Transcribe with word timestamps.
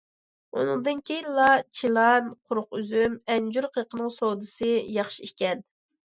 ئۇنىڭدىن 0.59 1.01
كېيىنلا 1.09 1.49
چىلان، 1.79 2.29
قۇرۇق 2.47 2.77
ئۈزۈم، 2.79 3.17
ئەنجۈر 3.33 3.67
قېقىنىڭ 3.75 4.09
سودىسى 4.15 4.71
ياخشى 4.97 5.29
ئىكەن. 5.29 5.63